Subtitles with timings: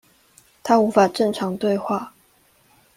[0.63, 2.11] 他無法正常對話